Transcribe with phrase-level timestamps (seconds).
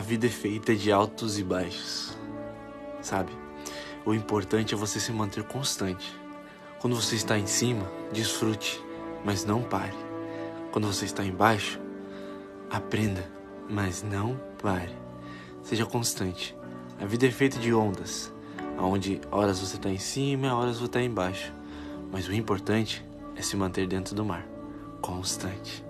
[0.00, 2.16] A vida é feita de altos e baixos,
[3.02, 3.30] sabe?
[4.02, 6.18] O importante é você se manter constante.
[6.78, 8.82] Quando você está em cima, desfrute,
[9.22, 9.94] mas não pare.
[10.72, 11.78] Quando você está embaixo,
[12.70, 13.30] aprenda,
[13.68, 14.96] mas não pare.
[15.62, 16.56] Seja constante.
[16.98, 18.32] A vida é feita de ondas,
[18.78, 21.52] onde horas você está em cima, e horas você está embaixo.
[22.10, 23.04] Mas o importante
[23.36, 24.48] é se manter dentro do mar,
[25.02, 25.89] constante.